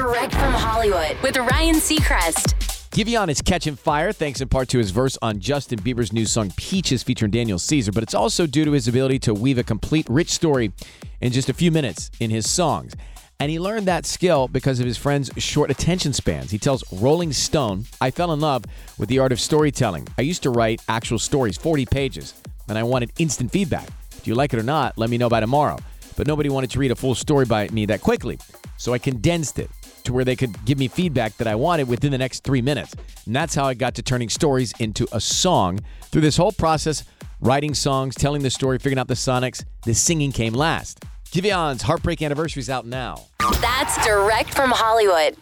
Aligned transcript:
Direct 0.00 0.32
from 0.32 0.54
Hollywood 0.54 1.14
with 1.22 1.36
Ryan 1.36 1.74
Seacrest. 1.74 2.54
Giveon 2.90 3.28
is 3.28 3.42
catching 3.42 3.76
fire 3.76 4.12
thanks 4.12 4.40
in 4.40 4.48
part 4.48 4.70
to 4.70 4.78
his 4.78 4.92
verse 4.92 5.18
on 5.20 5.40
Justin 5.40 5.78
Bieber's 5.80 6.10
new 6.10 6.24
song 6.24 6.50
Peaches 6.56 7.02
featuring 7.02 7.30
Daniel 7.30 7.58
Caesar, 7.58 7.92
but 7.92 8.02
it's 8.02 8.14
also 8.14 8.46
due 8.46 8.64
to 8.64 8.72
his 8.72 8.88
ability 8.88 9.18
to 9.18 9.34
weave 9.34 9.58
a 9.58 9.62
complete, 9.62 10.06
rich 10.08 10.30
story 10.30 10.72
in 11.20 11.32
just 11.32 11.50
a 11.50 11.52
few 11.52 11.70
minutes 11.70 12.10
in 12.18 12.30
his 12.30 12.48
songs. 12.48 12.94
And 13.40 13.50
he 13.50 13.60
learned 13.60 13.86
that 13.88 14.06
skill 14.06 14.48
because 14.48 14.80
of 14.80 14.86
his 14.86 14.96
friend's 14.96 15.30
short 15.36 15.70
attention 15.70 16.14
spans. 16.14 16.50
He 16.50 16.56
tells 16.56 16.82
Rolling 16.90 17.34
Stone, 17.34 17.84
I 18.00 18.10
fell 18.10 18.32
in 18.32 18.40
love 18.40 18.64
with 18.96 19.10
the 19.10 19.18
art 19.18 19.32
of 19.32 19.40
storytelling. 19.40 20.08
I 20.16 20.22
used 20.22 20.42
to 20.44 20.50
write 20.50 20.80
actual 20.88 21.18
stories, 21.18 21.58
40 21.58 21.84
pages, 21.84 22.32
and 22.70 22.78
I 22.78 22.84
wanted 22.84 23.12
instant 23.18 23.52
feedback. 23.52 23.88
If 24.16 24.26
you 24.26 24.34
like 24.34 24.54
it 24.54 24.58
or 24.58 24.62
not, 24.62 24.96
let 24.96 25.10
me 25.10 25.18
know 25.18 25.28
by 25.28 25.40
tomorrow. 25.40 25.76
But 26.16 26.26
nobody 26.26 26.48
wanted 26.48 26.70
to 26.70 26.78
read 26.78 26.90
a 26.90 26.96
full 26.96 27.14
story 27.14 27.44
by 27.44 27.68
me 27.68 27.84
that 27.84 28.00
quickly. 28.00 28.38
So 28.78 28.94
I 28.94 28.98
condensed 28.98 29.58
it 29.58 29.70
to 30.04 30.12
where 30.12 30.24
they 30.24 30.36
could 30.36 30.64
give 30.64 30.78
me 30.78 30.88
feedback 30.88 31.36
that 31.38 31.46
I 31.46 31.54
wanted 31.54 31.88
within 31.88 32.12
the 32.12 32.18
next 32.18 32.44
three 32.44 32.62
minutes. 32.62 32.94
And 33.26 33.34
that's 33.34 33.54
how 33.54 33.64
I 33.64 33.74
got 33.74 33.94
to 33.96 34.02
turning 34.02 34.28
stories 34.28 34.72
into 34.78 35.06
a 35.12 35.20
song. 35.20 35.80
Through 36.10 36.22
this 36.22 36.36
whole 36.36 36.52
process, 36.52 37.04
writing 37.40 37.74
songs, 37.74 38.14
telling 38.14 38.42
the 38.42 38.50
story, 38.50 38.78
figuring 38.78 38.98
out 38.98 39.08
the 39.08 39.14
sonics, 39.14 39.64
the 39.84 39.94
singing 39.94 40.32
came 40.32 40.52
last. 40.52 41.04
Giveon's 41.30 41.82
Heartbreak 41.82 42.22
Anniversary 42.22 42.60
is 42.60 42.70
out 42.70 42.86
now. 42.86 43.26
That's 43.60 44.04
direct 44.04 44.52
from 44.54 44.70
Hollywood. 44.70 45.36